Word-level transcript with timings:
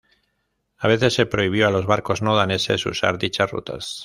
A 0.79 0.87
veces 0.87 1.13
se 1.13 1.27
prohibió 1.27 1.67
a 1.67 1.69
los 1.69 1.85
barcos 1.85 2.23
no 2.23 2.35
daneses 2.35 2.87
usar 2.87 3.19
dichas 3.19 3.51
rutas. 3.51 3.99